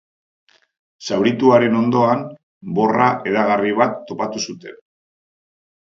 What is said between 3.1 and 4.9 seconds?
hedagarri bat topatu zuten.